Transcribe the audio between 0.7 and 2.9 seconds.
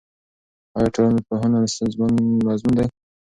آیا ټولنپوهنه ستونزمن مضمون دی؟